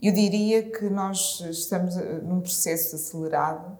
[0.00, 3.76] Eu diria que nós estamos eh, num processo acelerado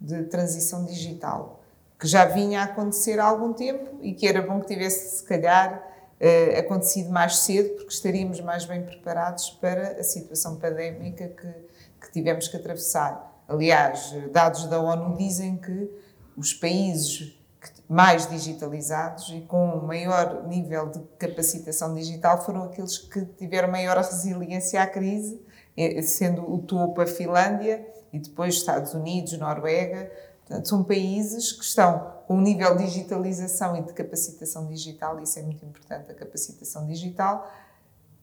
[0.00, 1.62] de transição digital,
[1.98, 5.24] que já vinha a acontecer há algum tempo e que era bom que tivesse, se
[5.24, 5.86] calhar,
[6.18, 11.52] eh, acontecido mais cedo, porque estaríamos mais bem preparados para a situação pandémica que,
[12.00, 13.42] que tivemos que atravessar.
[13.46, 15.90] Aliás, dados da ONU dizem que
[16.34, 17.38] os países
[17.86, 24.82] mais digitalizados e com maior nível de capacitação digital foram aqueles que tiveram maior resiliência
[24.82, 25.46] à crise
[26.02, 30.10] sendo o topo a Finlândia e depois Estados Unidos, Noruega.
[30.46, 35.38] Portanto, são países que estão com um nível de digitalização e de capacitação digital, isso
[35.38, 37.50] é muito importante, a capacitação digital,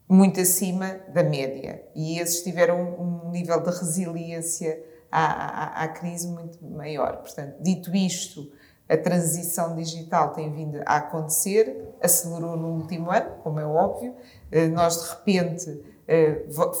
[0.08, 1.82] muito acima da média.
[1.94, 5.24] E esses tiveram um nível de resiliência à,
[5.80, 7.18] à, à crise muito maior.
[7.18, 8.50] Portanto, dito isto,
[8.88, 14.14] a transição digital tem vindo a acontecer, acelerou no último ano, como é óbvio.
[14.52, 15.82] Eh, nós, de repente,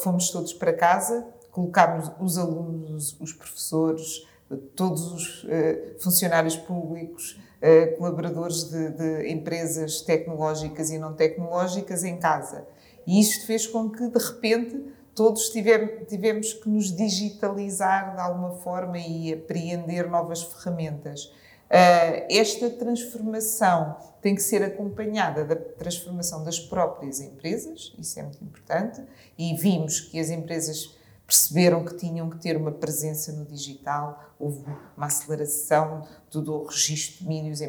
[0.02, 4.26] fomos todos para casa, colocámos os alunos, os professores,
[4.74, 12.18] todos os eh, funcionários públicos, eh, colaboradores de, de empresas tecnológicas e não tecnológicas em
[12.18, 12.66] casa.
[13.06, 18.52] E isto fez com que, de repente, todos tivemos, tivemos que nos digitalizar de alguma
[18.56, 21.32] forma e apreender novas ferramentas.
[21.66, 28.42] Uh, esta transformação tem que ser acompanhada da transformação das próprias empresas, isso é muito
[28.44, 29.02] importante,
[29.36, 34.64] e vimos que as empresas perceberam que tinham que ter uma presença no digital, houve
[34.96, 37.60] uma aceleração do, do registro de domínios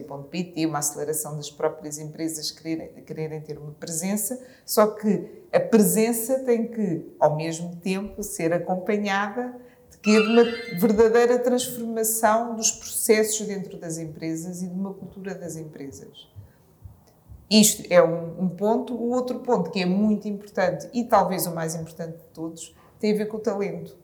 [0.67, 6.67] uma aceleração das próprias empresas quererem, quererem ter uma presença, só que a presença tem
[6.67, 9.55] que, ao mesmo tempo, ser acompanhada
[10.07, 10.44] que é de uma
[10.79, 16.29] verdadeira transformação dos processos dentro das empresas e de uma cultura das empresas.
[17.51, 18.94] Isto é um, um, ponto.
[18.94, 23.12] O outro ponto que é muito importante e talvez o mais importante de todos tem
[23.12, 23.97] a ver com o talento,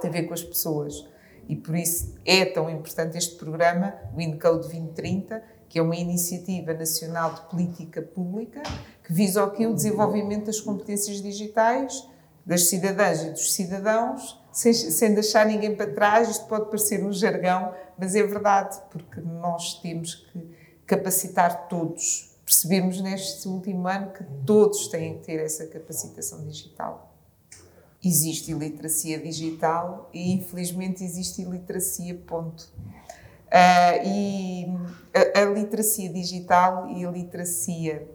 [0.00, 1.06] tem a ver com as pessoas.
[1.46, 6.72] E por isso é tão importante este programa, o InCode 2030, que é uma iniciativa
[6.72, 8.62] nacional de política pública
[9.04, 12.08] que visa aqui o desenvolvimento das competências digitais
[12.46, 16.30] das cidadãs e dos cidadãos sem, sem deixar ninguém para trás.
[16.30, 20.50] Isto pode parecer um jargão, mas é verdade, porque nós temos que
[20.86, 22.34] capacitar todos.
[22.42, 27.12] Percebemos neste último ano que todos têm que ter essa capacitação digital.
[28.02, 32.72] Existe iliteracia digital e, infelizmente, existe iliteracia, ponto.
[33.46, 34.66] Uh, e
[35.14, 38.08] a, a, literacia digital e a literacia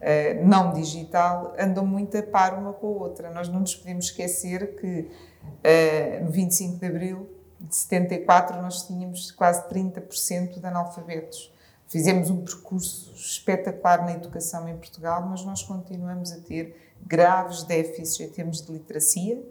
[0.00, 3.30] uh, não digital andam muito a par uma com a outra.
[3.30, 5.08] Nós não nos podemos esquecer que
[5.48, 7.28] Uh, no 25 de abril
[7.60, 11.52] de 74, nós tínhamos quase 30% de analfabetos.
[11.88, 18.20] Fizemos um percurso espetacular na educação em Portugal, mas nós continuamos a ter graves déficits
[18.20, 19.42] em termos de literacia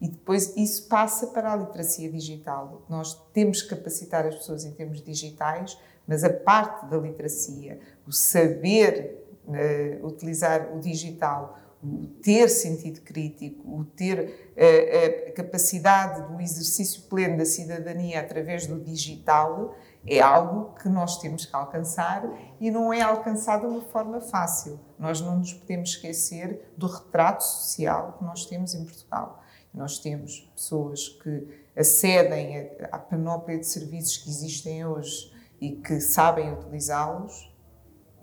[0.00, 2.82] e depois isso passa para a literacia digital.
[2.88, 8.12] Nós temos que capacitar as pessoas em termos digitais, mas a parte da literacia, o
[8.12, 16.32] saber uh, utilizar o digital, o ter sentido crítico, o ter a, eh, a capacidade
[16.32, 22.24] do exercício pleno da cidadania através do digital, é algo que nós temos que alcançar
[22.60, 24.80] e não é alcançado de uma forma fácil.
[24.98, 29.42] Nós não nos podemos esquecer do retrato social que nós temos em Portugal.
[29.72, 31.46] Nós temos pessoas que
[31.76, 37.54] acedem à panóplia de serviços que existem hoje e que sabem utilizá-los,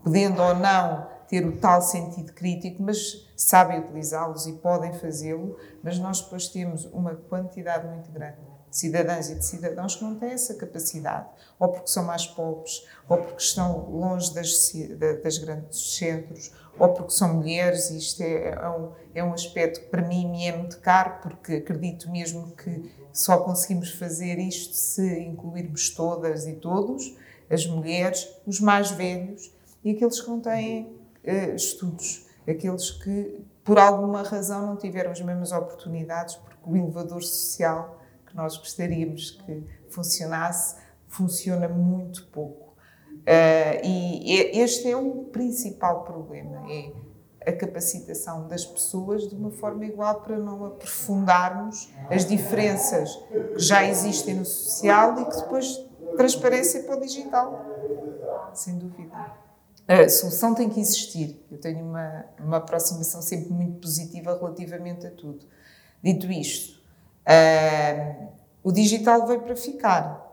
[0.03, 5.99] podendo ou não ter o tal sentido crítico, mas sabem utilizá-los e podem fazê-lo, mas
[5.99, 10.31] nós depois temos uma quantidade muito grande de cidadãs e de cidadãos que não têm
[10.31, 11.27] essa capacidade,
[11.57, 14.73] ou porque são mais pobres, ou porque estão longe das,
[15.23, 19.79] das grandes centros, ou porque são mulheres, e isto é, é, um, é um aspecto
[19.79, 24.73] que para mim me é muito caro, porque acredito mesmo que só conseguimos fazer isto
[24.73, 27.15] se incluirmos todas e todos,
[27.49, 29.53] as mulheres, os mais velhos
[29.83, 30.83] e aqueles que não têm
[31.23, 37.23] uh, estudos, aqueles que por alguma razão não tiveram as mesmas oportunidades, porque o elevador
[37.23, 40.75] social que nós gostaríamos que funcionasse
[41.07, 42.75] funciona muito pouco.
[43.21, 46.91] Uh, e, este é o principal problema, é
[47.47, 53.87] a capacitação das pessoas de uma forma igual para não aprofundarmos as diferenças que já
[53.87, 55.83] existem no social e que depois
[56.17, 57.65] transparecem para o digital.
[58.53, 59.44] Sem dúvida.
[59.87, 61.39] A solução tem que existir.
[61.51, 65.45] Eu tenho uma, uma aproximação sempre muito positiva relativamente a tudo.
[66.03, 66.79] Dito isto,
[67.27, 68.27] uh,
[68.63, 70.23] o digital veio para ficar.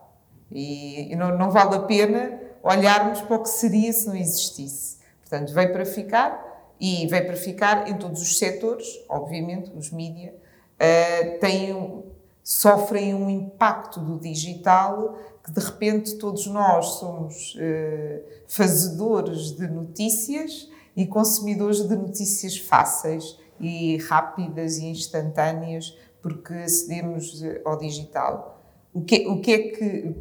[0.51, 4.97] E, e não, não vale a pena olharmos para o que seria se não existisse.
[5.21, 10.33] Portanto, veio para ficar e veio para ficar em todos os setores, obviamente, os mídias,
[10.33, 12.03] uh, têm,
[12.43, 20.69] sofrem um impacto do digital que de repente todos nós somos uh, fazedores de notícias
[20.95, 28.61] e consumidores de notícias fáceis e rápidas e instantâneas porque acedemos ao digital.
[28.93, 30.15] O que, o que é que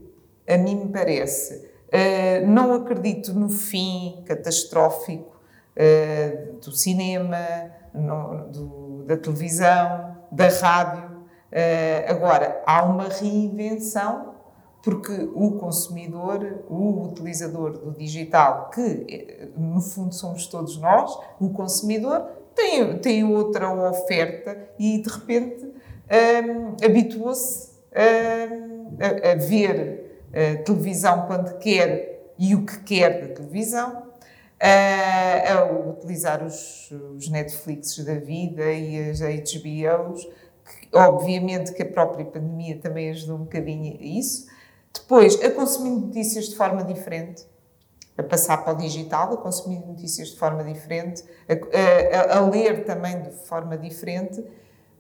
[0.48, 1.70] a mim me parece?
[1.88, 5.36] Uh, não acredito no fim catastrófico
[5.76, 7.38] uh, do cinema,
[7.94, 11.11] no, do, da televisão, da rádio.
[11.52, 14.32] Uh, agora, há uma reinvenção,
[14.82, 21.50] porque o consumidor, o utilizador do digital, que eh, no fundo somos todos nós, o
[21.50, 27.70] consumidor, tem, tem outra oferta e de repente um, habituou-se
[28.50, 34.02] um, a, a, ver a televisão quando quer e o que quer da televisão,
[34.60, 40.28] a, a utilizar os, os Netflix da vida e as HBOs,
[40.92, 44.46] obviamente que a própria pandemia também ajudou um bocadinho a isso.
[44.92, 47.46] Depois, a consumir notícias de forma diferente,
[48.16, 52.84] a passar para o digital, a consumir notícias de forma diferente, a, a, a ler
[52.84, 54.44] também de forma diferente,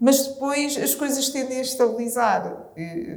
[0.00, 2.72] mas depois as coisas tendem a estabilizar.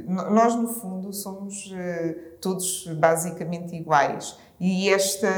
[0.06, 4.38] Nós, no fundo, somos eh, todos basicamente iguais.
[4.60, 5.28] E esta,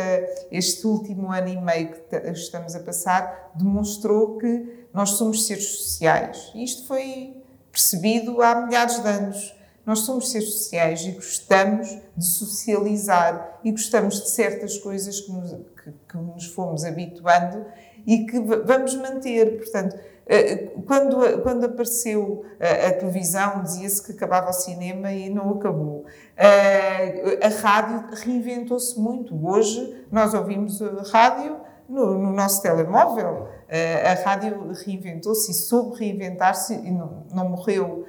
[0.53, 6.51] este último ano e meio que estamos a passar demonstrou que nós somos seres sociais.
[6.55, 7.37] E isto foi
[7.71, 9.55] percebido há milhares de anos.
[9.87, 15.53] Nós somos seres sociais e gostamos de socializar e gostamos de certas coisas que nos,
[15.53, 17.65] que, que nos fomos habituando
[18.07, 19.57] e que vamos manter.
[19.57, 19.97] Portanto,
[20.27, 26.05] eh, quando, quando apareceu a, a televisão, dizia-se que acabava o cinema e não acabou.
[26.37, 29.35] Eh, a rádio reinventou-se muito.
[29.47, 31.57] Hoje nós ouvimos a rádio
[31.89, 33.49] no, no nosso telemóvel.
[33.69, 38.07] Eh, a rádio reinventou-se e soube reinventar-se e não, não morreu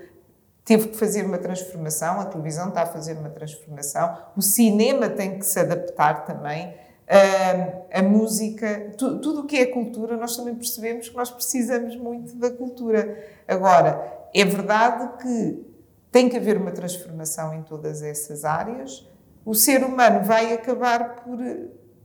[0.70, 5.40] teve que fazer uma transformação, a televisão está a fazer uma transformação, o cinema tem
[5.40, 6.76] que se adaptar também
[7.10, 11.96] a, a música, tu, tudo o que é cultura, nós também percebemos que nós precisamos
[11.96, 13.18] muito da cultura.
[13.48, 15.66] Agora, é verdade que
[16.12, 19.10] tem que haver uma transformação em todas essas áreas.
[19.44, 21.40] O ser humano vai acabar por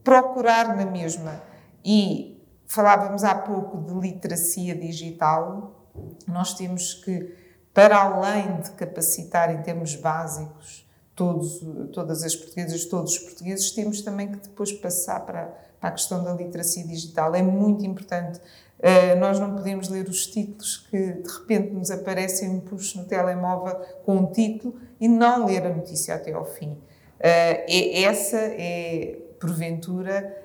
[0.03, 1.43] procurar na mesma.
[1.85, 5.89] E falávamos há pouco de literacia digital.
[6.27, 7.35] Nós temos que,
[7.73, 11.61] para além de capacitar em termos básicos todos,
[11.93, 16.25] todas as portuguesas, todos os portugueses, temos também que depois passar para, para a questão
[16.25, 17.35] da literacia digital.
[17.35, 18.41] É muito importante.
[18.79, 23.05] Uh, nós não podemos ler os títulos que de repente nos aparecem um push no
[23.05, 26.71] telemóvel com um título e não ler a notícia até ao fim.
[26.71, 26.81] Uh,
[27.21, 30.44] é, essa é, porventura,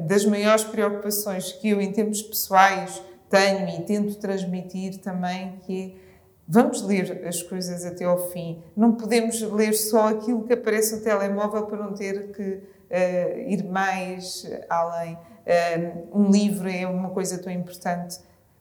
[0.00, 6.06] das maiores preocupações que eu, em termos pessoais, tenho e tento transmitir também, que é
[6.48, 8.62] Vamos ler as coisas até ao fim.
[8.76, 13.64] Não podemos ler só aquilo que aparece no telemóvel para não ter que uh, ir
[13.64, 15.14] mais além.
[15.14, 18.20] Uh, um livro é uma coisa tão importante.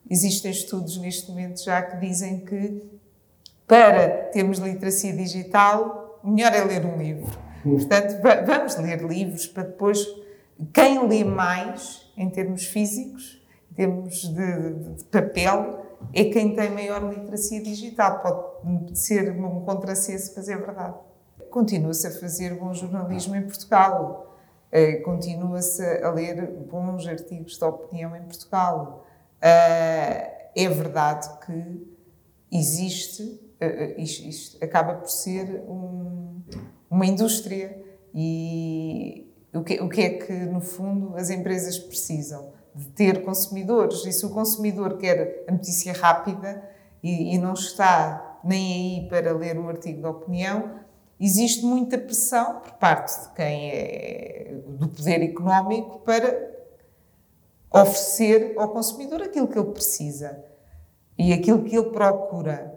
[0.10, 2.82] Existem estudos neste momento já que dizem que
[3.68, 7.38] para termos literacia digital, o melhor é ler um livro.
[7.64, 10.06] Portanto, vamos ler livros para depois,
[10.74, 17.04] quem lê mais, em termos físicos, em termos de, de, papel, é quem tem maior
[17.12, 18.22] literacia digital.
[18.22, 20.96] Pode ser um contrassenso, mas é verdade.
[21.50, 24.34] Continua-se a fazer bom jornalismo em Portugal.
[24.72, 29.06] Eh, continua-se a ler bons artigos de opinião em Portugal.
[29.42, 31.96] Eh, é verdade que
[32.52, 36.42] existe, eh, isto, acaba por ser um,
[36.90, 37.78] uma indústria
[38.14, 39.25] e
[39.56, 42.54] o que, o que é que, no fundo, as empresas precisam?
[42.76, 44.06] de ter consumidores.
[44.06, 46.62] E se o consumidor quer a notícia rápida
[47.02, 50.82] e, e não está nem aí para ler um artigo de opinião,
[51.20, 56.54] existe muita pressão por parte de quem é do poder económico para
[57.72, 60.44] oferecer ao consumidor aquilo que ele precisa
[61.18, 62.74] e aquilo que ele procura.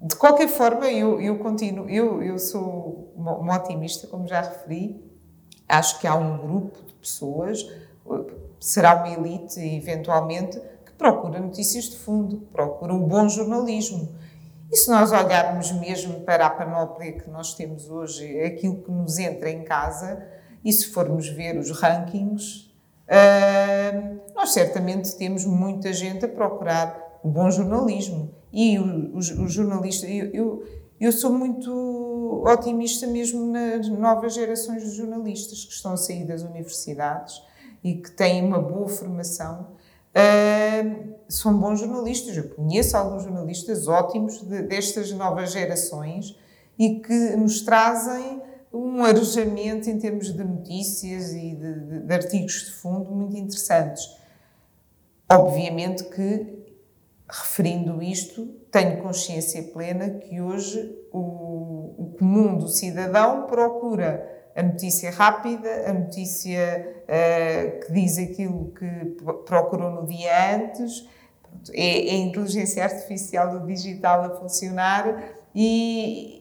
[0.00, 5.09] De qualquer forma, eu, eu continuo, eu, eu sou uma, otimista, como já referi,
[5.70, 7.66] Acho que há um grupo de pessoas,
[8.58, 14.08] será uma elite, eventualmente, que procura notícias de fundo, procura um bom jornalismo.
[14.70, 19.18] E se nós olharmos mesmo para a panóplia que nós temos hoje, aquilo que nos
[19.18, 20.26] entra em casa,
[20.64, 22.70] e se formos ver os rankings,
[23.08, 28.34] uh, nós certamente temos muita gente a procurar o bom jornalismo.
[28.52, 30.64] E os jornalistas, eu, eu,
[31.00, 31.70] eu, sou muito
[32.44, 37.42] otimista mesmo nas novas gerações de jornalistas que estão a sair das universidades
[37.82, 39.68] e que têm uma boa formação.
[40.10, 42.36] Uh, são bons jornalistas.
[42.36, 46.36] Eu conheço alguns jornalistas ótimos de, destas novas gerações
[46.78, 52.66] e que nos trazem um arejamento em termos de notícias e de, de, de artigos
[52.66, 54.16] de fundo muito interessantes.
[55.30, 56.60] Obviamente que
[57.28, 65.10] referindo isto, tenho consciência plena que hoje o, o comum do cidadão procura a notícia
[65.10, 71.08] rápida, a notícia uh, que diz aquilo que procurou no dia antes,
[71.72, 76.39] é, é a inteligência artificial do digital a funcionar e,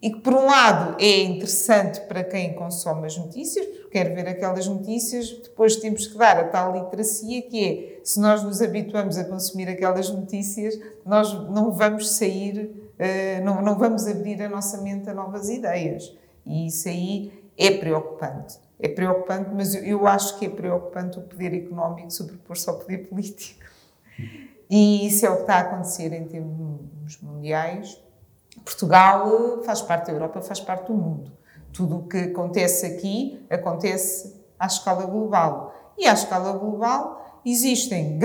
[0.00, 4.28] e que, por um lado, é interessante para quem consome as notícias, porque quer ver
[4.28, 9.16] aquelas notícias, depois temos que dar a tal literacia que é, se nós nos habituamos
[9.16, 14.82] a consumir aquelas notícias, nós não vamos sair, eh, não, não vamos abrir a nossa
[14.82, 16.14] mente a novas ideias.
[16.44, 18.58] E isso aí é preocupante.
[18.78, 23.64] É preocupante, mas eu acho que é preocupante o poder económico sobrepor-se ao poder político.
[24.68, 27.98] E isso é o que está a acontecer em termos mundiais
[28.64, 31.32] Portugal faz parte da Europa, faz parte do mundo.
[31.72, 35.74] Tudo o que acontece aqui acontece à escala global.
[35.98, 38.18] E à escala global existem,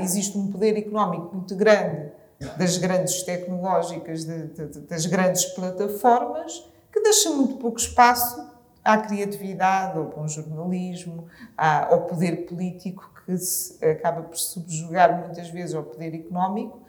[0.00, 2.10] existe um poder económico muito grande
[2.56, 8.50] das grandes tecnológicas, das grandes plataformas, que deixa muito pouco espaço
[8.82, 11.26] à criatividade, ao bom jornalismo,
[11.56, 16.80] ao poder político que se acaba por subjugar muitas vezes ao poder económico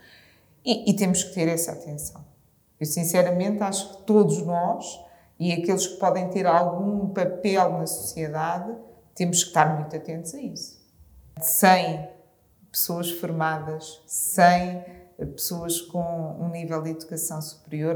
[0.66, 2.31] e, e temos que ter essa atenção.
[2.82, 5.00] Eu, sinceramente, acho que todos nós
[5.40, 8.76] e aqueles que podem ter algum papel na sociedade
[9.14, 10.82] temos que estar muito atentos a isso.
[11.40, 12.10] Sem
[12.72, 14.84] pessoas formadas, sem
[15.16, 17.96] pessoas com um nível de educação superior,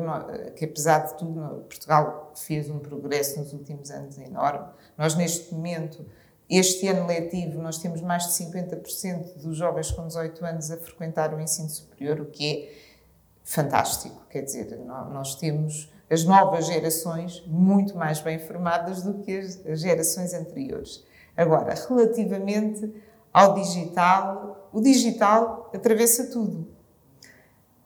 [0.55, 4.67] que apesar de tudo, Portugal fez um progresso nos últimos anos enorme.
[4.95, 6.05] Nós, neste momento,
[6.47, 11.33] este ano letivo, nós temos mais de 50% dos jovens com 18 anos a frequentar
[11.33, 12.84] o ensino superior, o que é
[13.45, 14.25] fantástico.
[14.29, 20.33] Quer dizer, nós temos as novas gerações muito mais bem formadas do que as gerações
[20.33, 21.05] anteriores.
[21.37, 22.91] Agora, relativamente
[23.31, 26.67] ao digital, o digital atravessa tudo.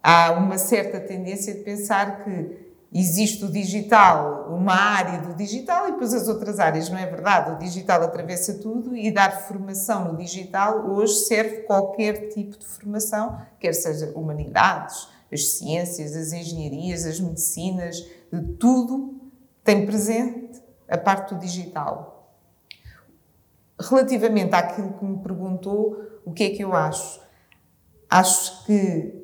[0.01, 5.91] Há uma certa tendência de pensar que existe o digital, uma área do digital e
[5.91, 6.89] depois as outras áreas.
[6.89, 7.51] Não é verdade.
[7.51, 13.39] O digital atravessa tudo e dar formação no digital hoje serve qualquer tipo de formação,
[13.59, 17.97] quer seja humanidades, as ciências, as engenharias, as medicinas,
[18.31, 19.19] de tudo
[19.63, 22.33] tem presente a parte do digital.
[23.79, 27.21] Relativamente àquilo que me perguntou, o que é que eu acho?
[28.09, 29.19] Acho que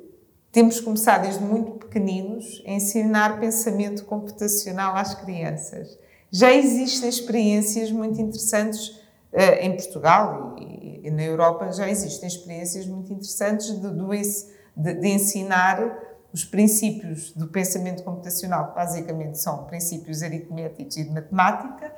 [0.52, 5.98] temos começado desde muito pequeninos a ensinar pensamento computacional às crianças.
[6.30, 8.88] Já existem experiências muito interessantes
[9.32, 14.02] uh, em Portugal e, na Europa, já existem experiências muito interessantes de, de
[14.76, 21.10] de, de ensinar os princípios do pensamento computacional, que basicamente são princípios aritméticos e de
[21.10, 21.90] matemática,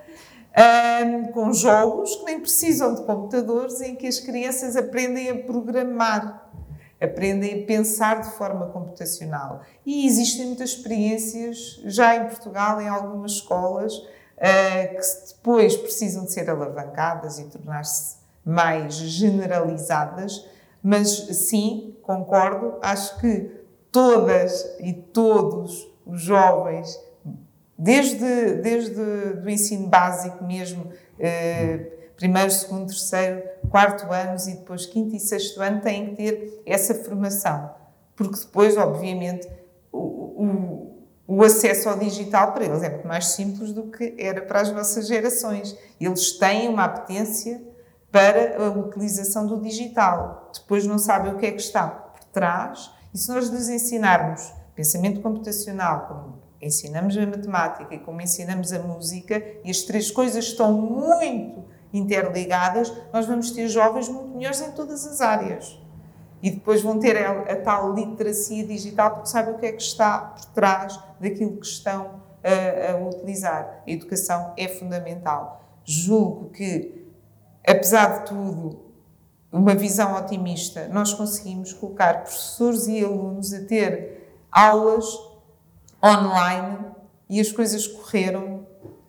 [1.04, 6.50] um, com jogos que nem precisam de computadores, em que as crianças aprendem a programar,
[7.00, 9.62] aprendem a pensar de forma computacional.
[9.84, 14.06] E existem muitas experiências já em Portugal, em algumas escolas, uh,
[14.94, 20.46] que depois precisam de ser alavancadas e tornar-se mais generalizadas
[20.82, 21.10] mas
[21.48, 23.50] sim, concordo, acho que
[23.90, 26.98] todas e todos os jovens,
[27.76, 35.14] desde, desde o ensino básico mesmo, eh, primeiro, segundo, terceiro, quarto anos e depois quinto
[35.14, 37.70] e sexto ano, têm que ter essa formação.
[38.16, 39.48] Porque depois, obviamente,
[39.92, 44.42] o, o, o acesso ao digital para eles é muito mais simples do que era
[44.42, 45.76] para as nossas gerações.
[46.00, 47.62] Eles têm uma apetência
[48.10, 50.50] para a utilização do digital.
[50.54, 52.90] Depois não sabem o que é que está por trás.
[53.12, 58.78] E se nós lhes ensinarmos pensamento computacional, como ensinamos a matemática e como ensinamos a
[58.78, 64.72] música, e as três coisas estão muito interligadas, nós vamos ter jovens muito melhores em
[64.72, 65.80] todas as áreas.
[66.42, 69.82] E depois vão ter a, a tal literacia digital porque sabem o que é que
[69.82, 73.82] está por trás daquilo que estão a, a utilizar.
[73.86, 75.64] A educação é fundamental.
[75.84, 76.97] Julgo que,
[77.68, 78.88] apesar de tudo,
[79.50, 85.06] uma visão otimista, nós conseguimos colocar professores e alunos a ter aulas
[86.02, 86.86] online
[87.28, 88.66] e as coisas correram,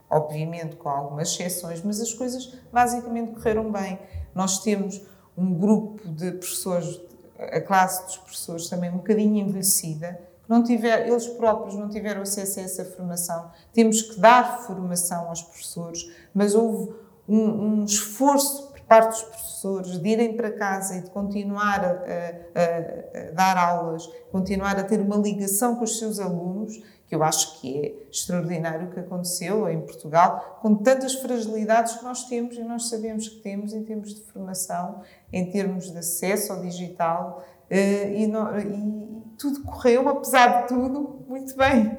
[0.09, 3.99] obviamente com algumas exceções, mas as coisas basicamente correram bem.
[4.33, 5.01] Nós temos
[5.37, 6.99] um grupo de professores,
[7.37, 12.21] a classe dos professores também um bocadinho envelhecida, que não tiver, eles próprios não tiveram
[12.21, 13.51] acesso a essa formação.
[13.73, 16.93] Temos que dar formação aos professores, mas houve
[17.29, 23.29] um, um esforço parte dos professores de irem para casa e de continuar a, a,
[23.29, 27.61] a, dar aulas, continuar a ter uma ligação com os seus alunos, que eu acho
[27.61, 32.63] que é extraordinário o que aconteceu em Portugal, com tantas fragilidades que nós temos e
[32.63, 38.11] nós sabemos que temos em termos de formação, em termos de acesso ao digital, eh,
[38.13, 41.95] e, e tudo correu, apesar de tudo, muito bem.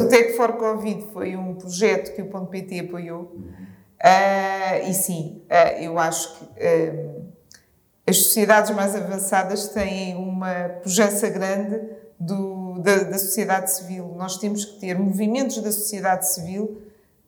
[0.00, 3.36] O Tech for Covid foi um projeto que o Ponto PT apoiou
[4.02, 7.24] Uh, e sim, uh, eu acho que uh,
[8.06, 11.82] as sociedades mais avançadas têm uma pujança grande
[12.18, 14.14] do, da, da, sociedade civil.
[14.16, 16.80] Nós temos que ter movimentos da sociedade civil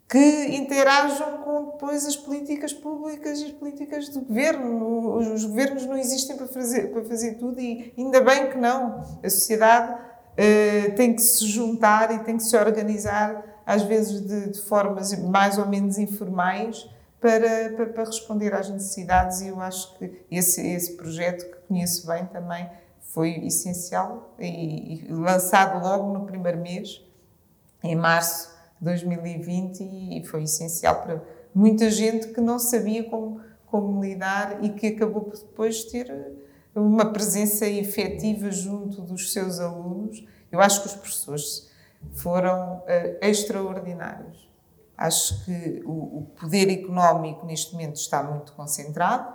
[0.08, 5.18] que interajam com depois as políticas públicas e as políticas do governo.
[5.18, 9.04] Os, os governos não existem para fazer, para fazer tudo e ainda bem que não.
[9.22, 10.10] A sociedade
[10.96, 15.56] tem que se juntar e tem que se organizar às vezes de, de formas mais
[15.56, 16.86] ou menos informais,
[17.18, 22.06] para, para, para, responder às necessidades e eu acho que esse, esse projeto que conheço
[22.06, 22.68] bem também
[23.00, 27.00] foi essencial e, e, lançado logo no primeiro mês,
[27.82, 28.50] em março
[28.80, 31.22] de 2020 e foi essencial para
[31.54, 36.12] muita gente que não sabia como, como lidar e que acabou por depois ter
[36.74, 40.26] uma presença efetiva junto dos seus alunos.
[40.50, 41.70] Eu acho que os professores
[42.12, 44.50] foram uh, extraordinários.
[44.96, 49.34] Acho que o, o, poder económico neste momento está muito concentrado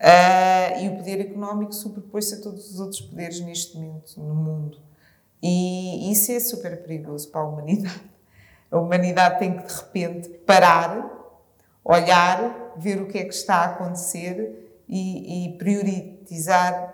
[0.00, 4.78] uh, e o poder económico sobrepõe-se a todos os outros poderes neste momento no mundo.
[5.42, 8.16] E isso é super perigoso para a humanidade.
[8.70, 11.08] A humanidade tem que, de repente, parar,
[11.84, 16.92] olhar, ver o que é que está a acontecer e, e priorizar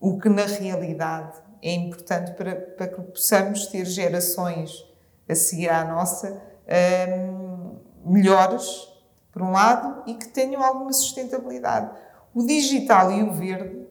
[0.00, 4.84] o que na realidade é importante para, para que possamos ter gerações
[5.28, 6.42] a seguir à nossa
[7.16, 8.88] um, melhores,
[9.32, 11.90] por um lado, e que tenham alguma sustentabilidade.
[12.34, 13.86] O digital e o verde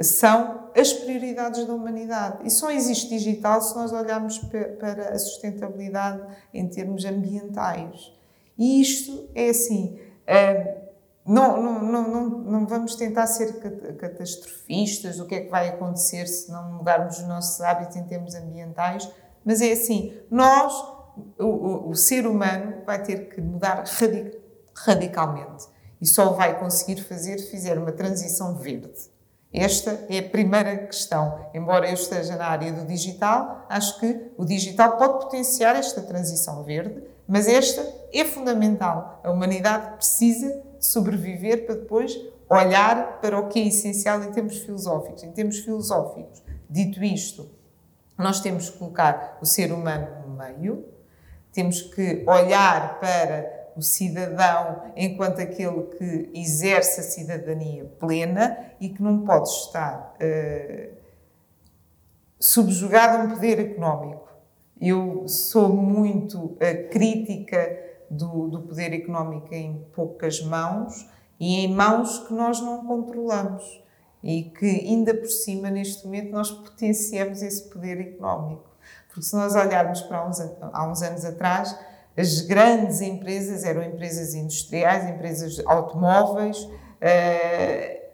[0.00, 2.38] são as prioridades da humanidade.
[2.44, 6.22] E só existe digital se nós olharmos para a sustentabilidade
[6.52, 8.12] em termos ambientais.
[8.58, 9.98] E isto é assim.
[10.28, 10.83] Um,
[11.26, 13.54] não, não, não, não, vamos tentar ser
[13.96, 18.34] catastrofistas do que é que vai acontecer se não mudarmos os nossos hábitos em termos
[18.34, 19.10] ambientais,
[19.42, 20.72] mas é assim, nós,
[21.38, 24.38] o, o, o ser humano, vai ter que mudar radic,
[24.76, 25.66] radicalmente
[26.00, 28.92] e só vai conseguir fazer se fizer uma transição verde.
[29.50, 31.48] Esta é a primeira questão.
[31.54, 36.64] Embora eu esteja na área do digital, acho que o digital pode potenciar esta transição
[36.64, 39.20] verde, mas esta é fundamental.
[39.22, 42.14] A humanidade precisa sobreviver para depois
[42.48, 45.22] olhar para o que é essencial em termos filosóficos.
[45.22, 47.50] Em termos filosóficos, dito isto,
[48.18, 50.84] nós temos que colocar o ser humano no meio,
[51.52, 59.02] temos que olhar para o cidadão enquanto aquele que exerce a cidadania plena e que
[59.02, 60.94] não pode estar uh,
[62.38, 64.28] subjugado a um poder económico.
[64.80, 72.20] Eu sou muito uh, crítica do, do poder económico em poucas mãos e em mãos
[72.20, 73.82] que nós não controlamos
[74.22, 78.70] e que ainda por cima neste momento nós potenciamos esse poder económico.
[79.08, 81.78] Porque se nós olharmos para uns, há uns anos atrás,
[82.16, 88.04] as grandes empresas eram empresas industriais, empresas automóveis, uh,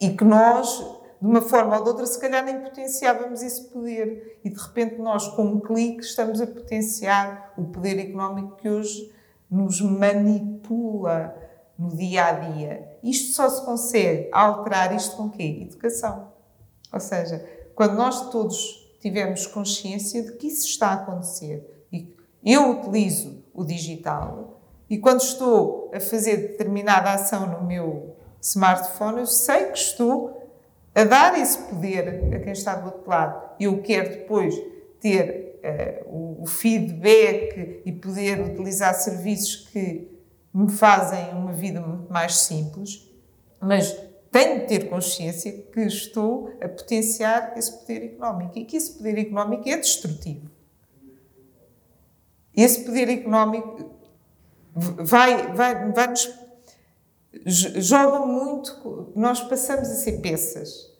[0.00, 0.95] e que nós
[1.26, 4.38] de uma forma ou de outra, se calhar nem potenciávamos esse poder.
[4.44, 9.12] E de repente nós, com um clique, estamos a potenciar o poder económico que hoje
[9.50, 11.36] nos manipula
[11.76, 12.96] no dia a dia.
[13.02, 15.62] Isto só se consegue alterar isto com quê?
[15.68, 16.28] Educação.
[16.92, 22.70] Ou seja, quando nós todos tivermos consciência de que isso está a acontecer e eu
[22.70, 29.66] utilizo o digital e quando estou a fazer determinada ação no meu smartphone, eu sei
[29.66, 30.45] que estou
[30.96, 33.50] a dar esse poder a quem está do outro lado.
[33.60, 34.54] Eu quero depois
[34.98, 35.60] ter
[36.08, 40.10] uh, o feedback e poder utilizar serviços que
[40.54, 43.06] me fazem uma vida muito mais simples,
[43.60, 43.94] mas
[44.32, 49.18] tenho de ter consciência que estou a potenciar esse poder económico e que esse poder
[49.18, 50.50] económico é destrutivo.
[52.56, 53.90] esse poder económico
[54.74, 56.26] vai, vai, vai nos
[57.44, 60.96] joga muito, nós passamos a ser peças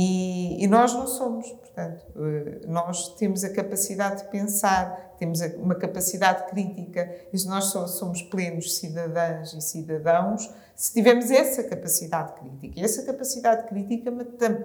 [0.00, 5.74] e, e, nós não somos, portanto, eh, nós temos a capacidade de pensar, temos uma
[5.74, 12.78] capacidade crítica, e nós só somos plenos cidadãs e cidadãos se tivermos essa capacidade crítica.
[12.78, 14.12] E essa capacidade crítica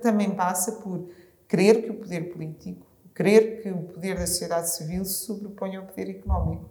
[0.04, 1.10] também passa por
[1.47, 5.86] crer que o poder político, crer que o poder da sociedade civil se sobreponha ao
[5.88, 6.69] poder económico.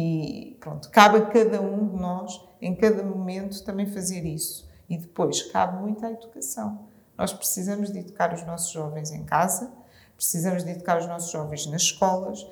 [0.00, 4.64] E pronto, cabe a cada um de nós, em cada momento, também fazer isso.
[4.88, 6.86] E depois, cabe muito à educação.
[7.16, 9.72] Nós precisamos de educar os nossos jovens em casa,
[10.14, 12.46] precisamos de educar os nossos jovens nas escolas.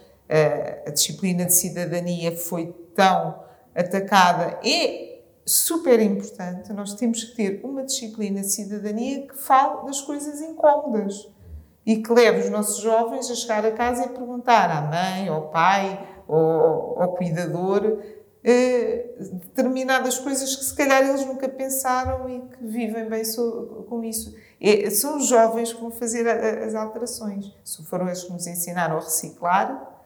[0.84, 6.72] A disciplina de cidadania foi tão atacada e super importante.
[6.72, 11.28] Nós temos que ter uma disciplina de cidadania que fale das coisas incómodas
[11.86, 15.50] e que leve os nossos jovens a chegar a casa e perguntar à mãe, ao
[15.50, 17.98] pai, ao cuidador
[18.48, 24.04] eh, determinadas coisas que se calhar eles nunca pensaram e que vivem bem so, com
[24.04, 24.36] isso.
[24.60, 27.52] E, são os jovens que vão fazer a, as alterações.
[27.64, 30.04] Se foram eles que nos ensinaram a reciclar,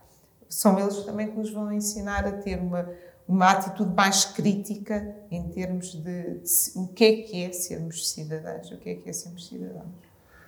[0.49, 2.89] são eles também que nos vão ensinar a ter uma,
[3.29, 8.71] uma atitude mais crítica em termos de, de, o que é que é sermos cidadãos,
[8.71, 9.93] o que é que é sermos cidadãos.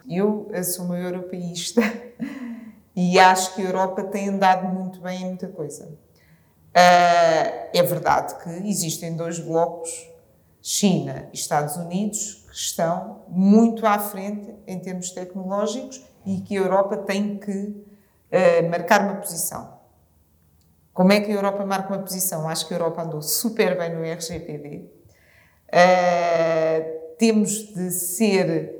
[0.08, 1.82] Eu sou uma europeísta
[2.94, 5.86] e acho que a Europa tem andado muito bem em muita coisa.
[5.86, 9.90] Uh, é verdade que existem dois blocos,
[10.60, 16.60] China e Estados Unidos, que estão muito à frente em termos tecnológicos e que a
[16.60, 19.80] Europa tem que uh, marcar uma posição.
[20.92, 22.48] Como é que a Europa marca uma posição?
[22.48, 24.84] Acho que a Europa andou super bem no RGPD.
[25.68, 28.78] Uh, temos de ser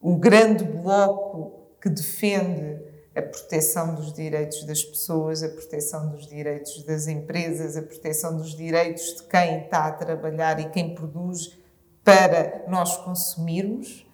[0.00, 2.85] o grande bloco que defende
[3.16, 8.54] a proteção dos direitos das pessoas, a proteção dos direitos das empresas, a proteção dos
[8.54, 11.56] direitos de quem está a trabalhar e quem produz
[12.04, 14.06] para nós consumirmos.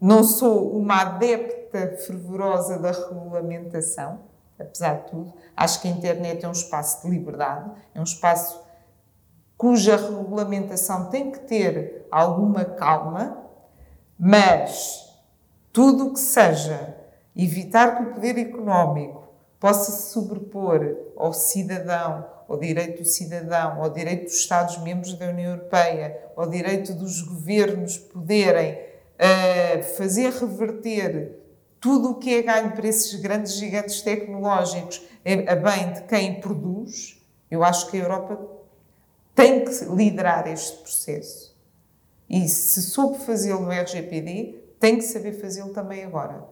[0.00, 4.20] não sou uma adepta fervorosa da regulamentação,
[4.56, 5.34] apesar de tudo.
[5.56, 8.62] Acho que a internet é um espaço de liberdade, é um espaço
[9.56, 13.44] cuja regulamentação tem que ter alguma calma,
[14.16, 15.07] mas
[15.78, 16.96] tudo o que seja
[17.36, 19.28] evitar que o poder económico
[19.60, 25.52] possa se sobrepor ao cidadão, ao direito do cidadão, ao direito dos Estados-membros da União
[25.52, 31.38] Europeia, ao direito dos governos poderem uh, fazer reverter
[31.78, 35.00] tudo o que é ganho para esses grandes gigantes tecnológicos
[35.46, 38.36] a bem de quem produz, eu acho que a Europa
[39.32, 41.56] tem que liderar este processo.
[42.28, 46.44] E se soube fazê-lo no RGPD, tem que saber fazê-lo também agora.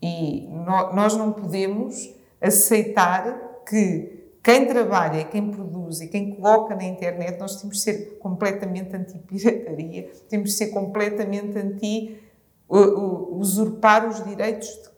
[0.00, 6.84] E no, nós não podemos aceitar que quem trabalha, quem produz e quem coloca na
[6.84, 12.22] internet, nós temos de ser completamente anti-pirataria, temos de ser completamente anti
[12.68, 14.88] usurpar os direitos de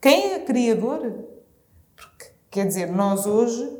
[0.00, 1.24] quem é criador.
[1.96, 3.78] Porque, quer dizer, nós hoje,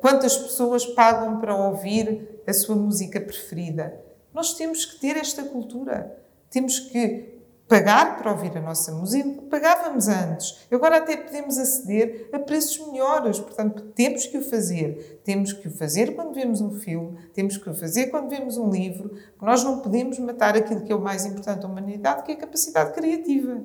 [0.00, 4.00] quantas pessoas pagam para ouvir a sua música preferida?
[4.32, 6.27] Nós temos que ter esta cultura.
[6.50, 10.66] Temos que pagar para ouvir a nossa música, pagávamos antes.
[10.72, 15.20] Agora até podemos aceder a preços melhores, portanto, temos que o fazer.
[15.22, 18.70] Temos que o fazer quando vemos um filme, temos que o fazer quando vemos um
[18.70, 19.14] livro.
[19.40, 22.38] Nós não podemos matar aquilo que é o mais importante da humanidade, que é a
[22.38, 23.62] capacidade criativa.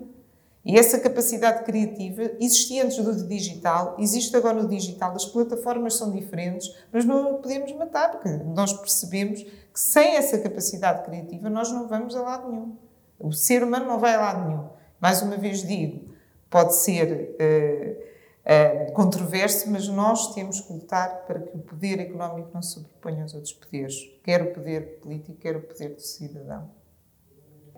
[0.66, 6.12] E essa capacidade criativa existia antes do digital, existe agora no digital, as plataformas são
[6.12, 11.88] diferentes, mas não podemos matar, porque nós percebemos que sem essa capacidade criativa nós não
[11.88, 12.78] vamos a lado nenhum.
[13.20, 14.70] O ser humano não vai a lado nenhum.
[15.02, 16.14] Mais uma vez digo,
[16.50, 22.52] pode ser uh, uh, controverso, mas nós temos que lutar para que o poder económico
[22.54, 26.70] não se sobreponha aos outros poderes, quer o poder político, quer o poder do cidadão.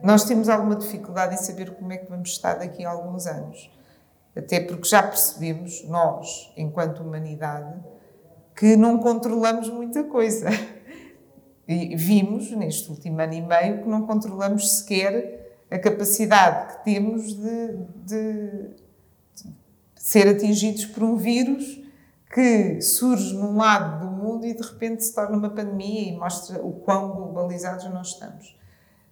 [0.03, 3.71] Nós temos alguma dificuldade em saber como é que vamos estar daqui a alguns anos.
[4.35, 7.79] Até porque já percebemos, nós, enquanto humanidade,
[8.55, 10.49] que não controlamos muita coisa.
[11.67, 17.33] E vimos, neste último ano e meio, que não controlamos sequer a capacidade que temos
[17.33, 18.69] de, de,
[19.33, 19.55] de
[19.95, 21.81] ser atingidos por um vírus
[22.31, 26.61] que surge num lado do mundo e de repente se torna uma pandemia e mostra
[26.61, 28.55] o quão globalizados nós estamos.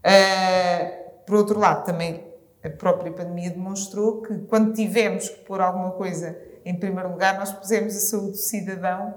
[0.06, 2.24] Uh, por outro lado, também
[2.63, 7.52] a própria pandemia demonstrou que quando tivemos que pôr alguma coisa em primeiro lugar, nós
[7.52, 9.16] pusemos a saúde do cidadão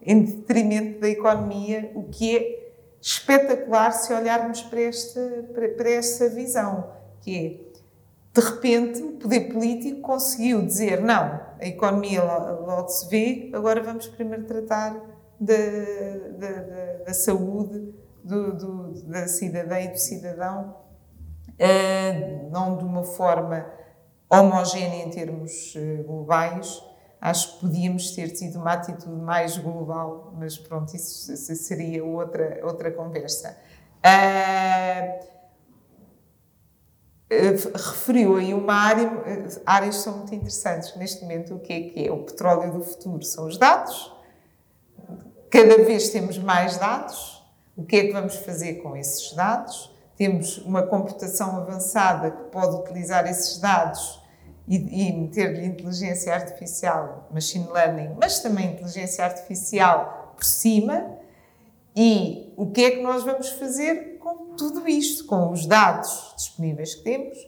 [0.00, 2.64] em detrimento da economia, o que é
[3.00, 5.20] espetacular se olharmos para esta,
[5.52, 11.54] para, para esta visão, que é, de repente, o poder político conseguiu dizer, não, a
[11.64, 14.94] a economia logo se vê, agora vamos primeiro tratar
[15.40, 15.54] da,
[16.38, 20.74] da, da, da saúde do, do, da cidadã e do cidadão,
[21.50, 23.66] uh, não de uma forma
[24.30, 26.82] homogénea em termos uh, globais.
[27.20, 32.60] Acho que podíamos ter tido uma atitude mais global, mas pronto, isso, isso seria outra,
[32.64, 33.56] outra conversa.
[34.00, 35.34] Uh,
[37.74, 39.10] referiu aí uma área,
[39.66, 41.54] áreas são muito interessantes neste momento.
[41.54, 42.12] O que é que é?
[42.12, 44.12] O petróleo do futuro são os dados.
[45.50, 47.43] Cada vez temos mais dados.
[47.76, 49.92] O que é que vamos fazer com esses dados?
[50.16, 54.22] Temos uma computação avançada que pode utilizar esses dados
[54.68, 61.18] e, e meter-lhe inteligência artificial, machine learning, mas também inteligência artificial por cima.
[61.96, 66.94] E o que é que nós vamos fazer com tudo isto, com os dados disponíveis
[66.94, 67.38] que temos,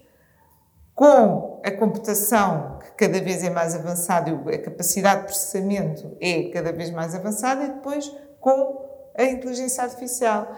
[0.93, 6.73] com a computação que cada vez é mais avançada a capacidade de processamento é cada
[6.73, 8.11] vez mais avançada, e depois
[8.41, 10.57] com a inteligência artificial.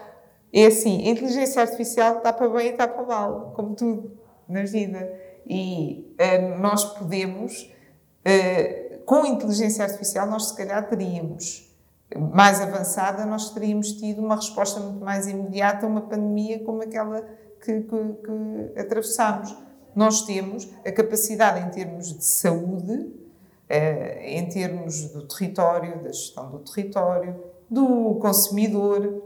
[0.51, 4.17] É assim, a inteligência artificial está para bem e está para mal, como tudo
[4.47, 5.11] na vida.
[5.45, 7.71] E uh, nós podemos,
[8.25, 11.69] uh, com a inteligência artificial, nós se calhar teríamos
[12.33, 17.21] mais avançada, nós teríamos tido uma resposta muito mais imediata a uma pandemia como aquela
[17.61, 19.55] que, que, que atravessamos.
[19.95, 23.11] Nós temos a capacidade, em termos de saúde,
[23.67, 27.35] eh, em termos do território, da gestão do território,
[27.69, 29.23] do consumidor,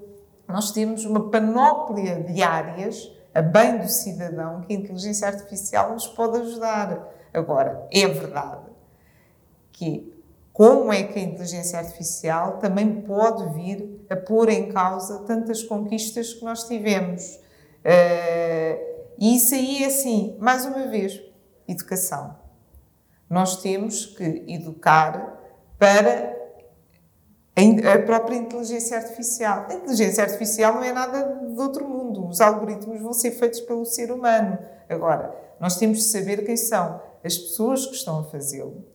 [0.47, 6.08] nós temos uma panóplia de áreas a bem do cidadão que a inteligência artificial nos
[6.08, 7.08] pode ajudar.
[7.34, 8.67] Agora, é verdade
[9.71, 10.13] que
[10.51, 16.34] como é que a inteligência artificial também pode vir a pôr em causa tantas conquistas
[16.34, 17.39] que nós tivemos.
[17.84, 21.19] Uh, e isso aí é assim, mais uma vez,
[21.67, 22.36] educação.
[23.27, 25.39] Nós temos que educar
[25.79, 26.42] para
[27.56, 29.68] a própria inteligência artificial.
[29.70, 32.28] A inteligência artificial não é nada de outro mundo.
[32.28, 34.58] Os algoritmos vão ser feitos pelo ser humano.
[34.89, 38.94] Agora, nós temos de saber quem são as pessoas que estão a fazê-lo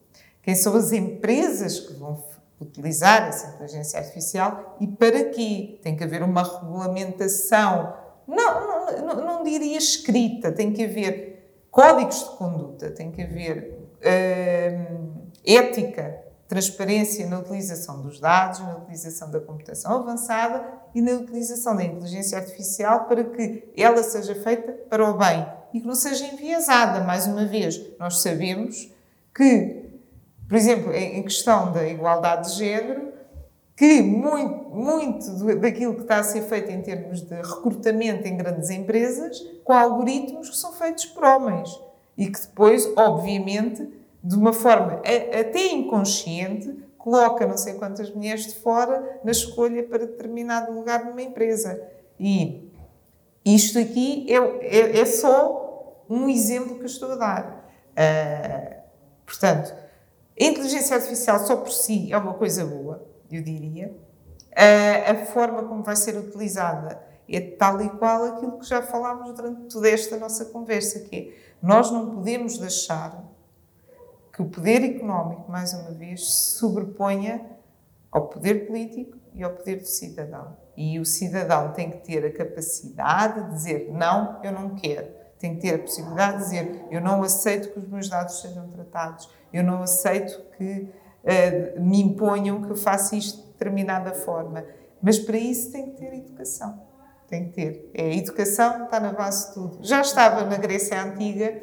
[0.48, 2.24] quem são as empresas que vão
[2.58, 5.78] utilizar essa inteligência artificial e para quê?
[5.82, 7.92] Tem que haver uma regulamentação,
[8.26, 15.26] não, não, não diria escrita, tem que haver códigos de conduta, tem que haver hum,
[15.46, 21.84] ética, transparência na utilização dos dados, na utilização da computação avançada e na utilização da
[21.84, 27.04] inteligência artificial para que ela seja feita para o bem e que não seja enviesada.
[27.04, 28.90] Mais uma vez, nós sabemos
[29.34, 29.88] que
[30.48, 33.12] por exemplo, em questão da igualdade de género,
[33.76, 38.70] que muito, muito daquilo que está a ser feito em termos de recrutamento em grandes
[38.70, 41.68] empresas, com algoritmos que são feitos por homens
[42.16, 43.86] e que depois, obviamente,
[44.22, 45.00] de uma forma
[45.40, 51.22] até inconsciente, coloca não sei quantas mulheres de fora na escolha para determinado lugar numa
[51.22, 51.80] empresa.
[52.18, 52.70] E
[53.44, 57.70] isto aqui é, é, é só um exemplo que eu estou a dar.
[57.92, 58.82] Uh,
[59.24, 59.74] portanto,
[60.40, 63.96] a inteligência artificial só por si é uma coisa boa, eu diria.
[64.54, 69.34] A, a forma como vai ser utilizada é tal e qual aquilo que já falámos
[69.34, 73.22] durante toda esta nossa conversa, que é nós não podemos deixar
[74.38, 77.44] que o poder económico, mais uma vez, se sobreponha
[78.08, 80.56] ao poder político e ao poder do cidadão.
[80.76, 85.08] E o cidadão tem que ter a capacidade de dizer não, eu não quero.
[85.40, 88.68] Tem que ter a possibilidade de dizer eu não aceito que os meus dados sejam
[88.68, 89.28] tratados.
[89.52, 90.88] Eu não aceito que
[91.24, 94.64] uh, me imponham que eu faça isto de determinada forma.
[95.02, 96.80] Mas para isso tem que ter educação.
[97.26, 97.90] Tem que ter.
[97.92, 99.78] É, a educação está na base de tudo.
[99.80, 101.60] Já estava na Grécia Antiga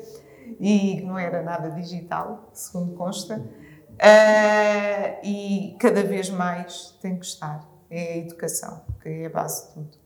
[0.60, 3.38] e não era nada digital, segundo consta.
[3.96, 7.66] Uh, e cada vez mais tem que estar.
[7.90, 10.06] É a educação, que é a base de tudo.